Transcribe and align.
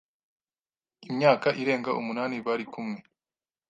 imyaka 1.09 1.47
irenga 1.61 1.91
umunani 1.99 2.35
bari 2.45 2.65
kumwe 2.73 2.99